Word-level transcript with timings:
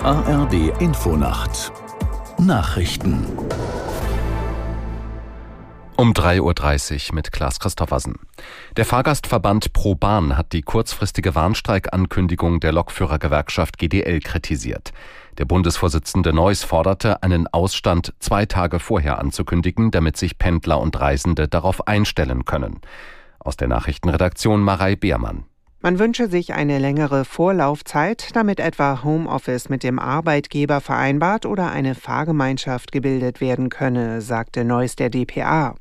ARD 0.00 0.80
Infonacht 0.80 1.72
Nachrichten 2.38 3.26
um 5.96 6.12
3.30 6.12 7.08
Uhr 7.10 7.14
mit 7.14 7.30
Klaas 7.30 7.60
Christoffersen. 7.60 8.16
Der 8.76 8.84
Fahrgastverband 8.84 9.72
ProBahn 9.72 10.36
hat 10.36 10.52
die 10.52 10.62
kurzfristige 10.62 11.34
Warnstreikankündigung 11.34 12.60
der 12.60 12.72
Lokführergewerkschaft 12.72 13.78
GDL 13.78 14.20
kritisiert. 14.20 14.92
Der 15.38 15.44
Bundesvorsitzende 15.44 16.32
Neuss 16.32 16.64
forderte, 16.64 17.22
einen 17.22 17.46
Ausstand 17.46 18.14
zwei 18.18 18.46
Tage 18.46 18.80
vorher 18.80 19.18
anzukündigen, 19.18 19.90
damit 19.90 20.16
sich 20.16 20.38
Pendler 20.38 20.80
und 20.80 20.98
Reisende 20.98 21.46
darauf 21.46 21.86
einstellen 21.86 22.44
können. 22.44 22.80
Aus 23.38 23.56
der 23.56 23.68
Nachrichtenredaktion 23.68 24.60
Marei 24.60 24.96
Beermann. 24.96 25.44
Man 25.84 25.98
wünsche 25.98 26.28
sich 26.28 26.54
eine 26.54 26.78
längere 26.78 27.26
Vorlaufzeit, 27.26 28.30
damit 28.32 28.58
etwa 28.58 29.04
Homeoffice 29.04 29.68
mit 29.68 29.82
dem 29.82 29.98
Arbeitgeber 29.98 30.80
vereinbart 30.80 31.44
oder 31.44 31.72
eine 31.72 31.94
Fahrgemeinschaft 31.94 32.90
gebildet 32.90 33.42
werden 33.42 33.68
könne, 33.68 34.22
sagte 34.22 34.64
Neuss 34.64 34.96
der 34.96 35.10
dpa. 35.10 35.74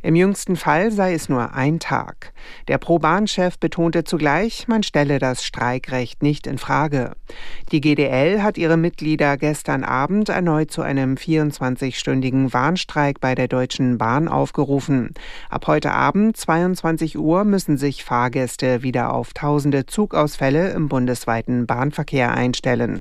Im 0.00 0.14
jüngsten 0.14 0.54
Fall 0.54 0.92
sei 0.92 1.12
es 1.12 1.28
nur 1.28 1.54
ein 1.54 1.80
Tag. 1.80 2.32
Der 2.68 2.78
Pro-Bahn-Chef 2.78 3.58
betonte 3.58 4.04
zugleich, 4.04 4.68
man 4.68 4.84
stelle 4.84 5.18
das 5.18 5.44
Streikrecht 5.44 6.22
nicht 6.22 6.46
in 6.46 6.58
Frage. 6.58 7.16
Die 7.72 7.80
GDL 7.80 8.44
hat 8.44 8.58
ihre 8.58 8.76
Mitglieder 8.76 9.36
gestern 9.36 9.82
Abend 9.82 10.28
erneut 10.28 10.70
zu 10.70 10.82
einem 10.82 11.16
24-stündigen 11.16 12.52
Warnstreik 12.52 13.20
bei 13.20 13.34
der 13.34 13.48
Deutschen 13.48 13.98
Bahn 13.98 14.28
aufgerufen. 14.28 15.14
Ab 15.50 15.66
heute 15.66 15.90
Abend 15.90 16.36
22 16.36 17.18
Uhr 17.18 17.42
müssen 17.42 17.76
sich 17.76 18.04
Fahrgäste 18.04 18.84
wieder 18.84 19.12
auf 19.12 19.32
tausende 19.48 19.86
Zugausfälle 19.86 20.72
im 20.72 20.90
bundesweiten 20.90 21.66
Bahnverkehr 21.66 22.34
einstellen. 22.34 22.98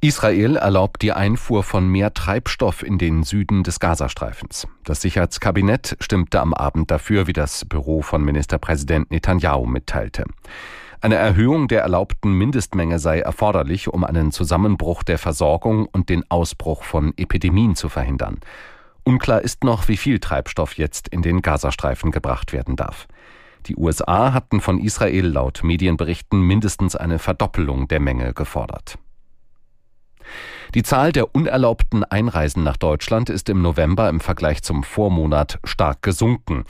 Israel 0.00 0.56
erlaubt 0.56 1.02
die 1.02 1.12
Einfuhr 1.12 1.62
von 1.62 1.88
mehr 1.88 2.12
Treibstoff 2.12 2.82
in 2.82 2.98
den 2.98 3.22
Süden 3.22 3.62
des 3.62 3.78
Gazastreifens. 3.78 4.66
Das 4.82 5.02
Sicherheitskabinett 5.02 5.96
stimmte 6.00 6.40
am 6.40 6.52
Abend 6.52 6.90
dafür, 6.90 7.28
wie 7.28 7.32
das 7.32 7.64
Büro 7.64 8.02
von 8.02 8.24
Ministerpräsident 8.24 9.12
Netanyahu 9.12 9.66
mitteilte. 9.66 10.24
Eine 11.00 11.14
Erhöhung 11.14 11.68
der 11.68 11.82
erlaubten 11.82 12.32
Mindestmenge 12.32 12.98
sei 12.98 13.20
erforderlich, 13.20 13.86
um 13.86 14.02
einen 14.02 14.32
Zusammenbruch 14.32 15.04
der 15.04 15.18
Versorgung 15.18 15.86
und 15.86 16.08
den 16.08 16.28
Ausbruch 16.28 16.82
von 16.82 17.14
Epidemien 17.16 17.76
zu 17.76 17.88
verhindern. 17.88 18.40
Unklar 19.04 19.42
ist 19.42 19.62
noch, 19.62 19.86
wie 19.86 19.96
viel 19.96 20.18
Treibstoff 20.18 20.76
jetzt 20.76 21.06
in 21.06 21.22
den 21.22 21.40
Gazastreifen 21.40 22.10
gebracht 22.10 22.52
werden 22.52 22.74
darf. 22.74 23.06
Die 23.66 23.76
USA 23.76 24.32
hatten 24.32 24.60
von 24.60 24.78
Israel 24.78 25.26
laut 25.26 25.62
Medienberichten 25.64 26.40
mindestens 26.40 26.94
eine 26.94 27.18
Verdoppelung 27.18 27.88
der 27.88 28.00
Menge 28.00 28.32
gefordert. 28.32 28.98
Die 30.74 30.82
Zahl 30.82 31.12
der 31.12 31.34
unerlaubten 31.34 32.04
Einreisen 32.04 32.62
nach 32.62 32.76
Deutschland 32.76 33.30
ist 33.30 33.48
im 33.48 33.62
November 33.62 34.08
im 34.08 34.20
Vergleich 34.20 34.62
zum 34.62 34.82
Vormonat 34.82 35.58
stark 35.64 36.02
gesunken. 36.02 36.64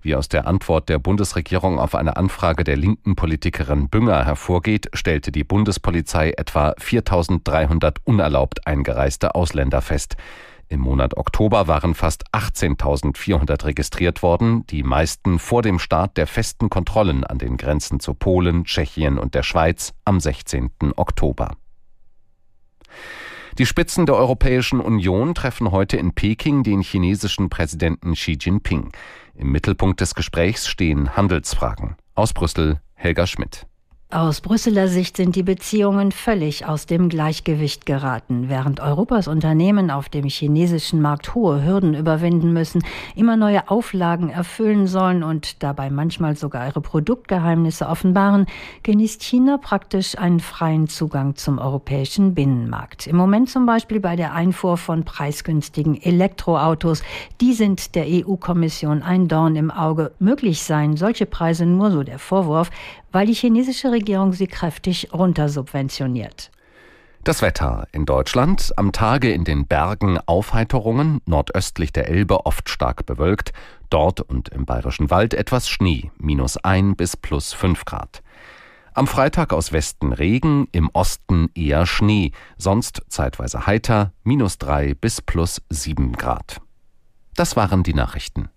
Wie 0.00 0.16
aus 0.16 0.28
der 0.28 0.48
Antwort 0.48 0.88
der 0.88 0.98
Bundesregierung 0.98 1.78
auf 1.78 1.94
eine 1.94 2.16
Anfrage 2.16 2.64
der 2.64 2.76
linken 2.76 3.14
Politikerin 3.14 3.88
Bünger 3.88 4.24
hervorgeht, 4.24 4.88
stellte 4.94 5.30
die 5.30 5.44
Bundespolizei 5.44 6.32
etwa 6.36 6.74
4300 6.76 7.98
unerlaubt 8.04 8.66
eingereiste 8.66 9.36
Ausländer 9.36 9.80
fest. 9.80 10.16
Im 10.72 10.80
Monat 10.80 11.18
Oktober 11.18 11.68
waren 11.68 11.94
fast 11.94 12.24
18.400 12.32 13.66
registriert 13.66 14.22
worden, 14.22 14.66
die 14.68 14.82
meisten 14.82 15.38
vor 15.38 15.60
dem 15.60 15.78
Start 15.78 16.16
der 16.16 16.26
festen 16.26 16.70
Kontrollen 16.70 17.24
an 17.24 17.36
den 17.36 17.58
Grenzen 17.58 18.00
zu 18.00 18.14
Polen, 18.14 18.64
Tschechien 18.64 19.18
und 19.18 19.34
der 19.34 19.42
Schweiz 19.42 19.92
am 20.06 20.18
16. 20.18 20.70
Oktober. 20.96 21.56
Die 23.58 23.66
Spitzen 23.66 24.06
der 24.06 24.14
Europäischen 24.14 24.80
Union 24.80 25.34
treffen 25.34 25.72
heute 25.72 25.98
in 25.98 26.14
Peking 26.14 26.62
den 26.62 26.80
chinesischen 26.80 27.50
Präsidenten 27.50 28.14
Xi 28.14 28.38
Jinping. 28.40 28.92
Im 29.34 29.52
Mittelpunkt 29.52 30.00
des 30.00 30.14
Gesprächs 30.14 30.68
stehen 30.68 31.14
Handelsfragen. 31.14 31.96
Aus 32.14 32.32
Brüssel 32.32 32.80
Helga 32.94 33.26
Schmidt. 33.26 33.66
Aus 34.12 34.42
Brüsseler 34.42 34.88
Sicht 34.88 35.16
sind 35.16 35.36
die 35.36 35.42
Beziehungen 35.42 36.12
völlig 36.12 36.66
aus 36.66 36.84
dem 36.84 37.08
Gleichgewicht 37.08 37.86
geraten. 37.86 38.50
Während 38.50 38.78
Europas 38.78 39.26
Unternehmen 39.26 39.90
auf 39.90 40.10
dem 40.10 40.26
chinesischen 40.26 41.00
Markt 41.00 41.34
hohe 41.34 41.64
Hürden 41.64 41.94
überwinden 41.94 42.52
müssen, 42.52 42.84
immer 43.16 43.38
neue 43.38 43.70
Auflagen 43.70 44.28
erfüllen 44.28 44.86
sollen 44.86 45.22
und 45.22 45.62
dabei 45.62 45.88
manchmal 45.88 46.36
sogar 46.36 46.66
ihre 46.66 46.82
Produktgeheimnisse 46.82 47.88
offenbaren, 47.88 48.44
genießt 48.82 49.22
China 49.22 49.56
praktisch 49.56 50.18
einen 50.18 50.40
freien 50.40 50.88
Zugang 50.88 51.36
zum 51.36 51.58
europäischen 51.58 52.34
Binnenmarkt. 52.34 53.06
Im 53.06 53.16
Moment 53.16 53.48
zum 53.48 53.64
Beispiel 53.64 54.00
bei 54.00 54.14
der 54.14 54.34
Einfuhr 54.34 54.76
von 54.76 55.04
preisgünstigen 55.04 55.98
Elektroautos. 55.98 57.02
Die 57.40 57.54
sind 57.54 57.94
der 57.94 58.04
EU-Kommission 58.06 59.02
ein 59.02 59.28
Dorn 59.28 59.56
im 59.56 59.70
Auge. 59.70 60.12
Möglich 60.18 60.62
seien 60.62 60.98
solche 60.98 61.24
Preise 61.24 61.64
nur 61.64 61.90
so 61.90 62.02
der 62.02 62.18
Vorwurf, 62.18 62.70
weil 63.12 63.26
die 63.26 63.34
chinesische 63.34 63.90
sie 64.32 64.46
kräftig 64.46 65.08
runtersubventioniert. 65.12 66.50
Das 67.24 67.40
Wetter 67.40 67.86
in 67.92 68.04
Deutschland 68.04 68.72
am 68.76 68.90
Tage 68.90 69.30
in 69.30 69.44
den 69.44 69.68
Bergen 69.68 70.18
Aufheiterungen, 70.26 71.20
nordöstlich 71.24 71.92
der 71.92 72.08
Elbe 72.08 72.46
oft 72.46 72.68
stark 72.68 73.06
bewölkt, 73.06 73.52
dort 73.90 74.20
und 74.20 74.48
im 74.48 74.66
bayerischen 74.66 75.08
Wald 75.08 75.32
etwas 75.32 75.68
Schnee, 75.68 76.10
minus 76.18 76.56
ein 76.56 76.96
bis 76.96 77.16
plus 77.16 77.52
fünf 77.52 77.84
Grad. 77.84 78.22
Am 78.94 79.06
Freitag 79.06 79.52
aus 79.52 79.72
Westen 79.72 80.12
Regen, 80.12 80.66
im 80.72 80.90
Osten 80.92 81.48
eher 81.54 81.86
Schnee, 81.86 82.32
sonst 82.58 83.02
zeitweise 83.08 83.66
heiter, 83.66 84.12
minus 84.24 84.58
drei 84.58 84.94
bis 84.94 85.22
plus 85.22 85.62
sieben 85.70 86.12
Grad. 86.12 86.60
Das 87.36 87.56
waren 87.56 87.84
die 87.84 87.94
Nachrichten. 87.94 88.50